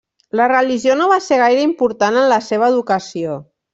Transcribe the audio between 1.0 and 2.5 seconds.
no va ser gaire important en la